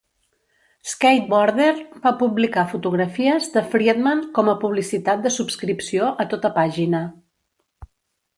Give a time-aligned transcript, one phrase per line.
[0.91, 7.05] "SkateBoarder" va publicar fotografies de Friedman com publicitat de subscripció a tota pàgina.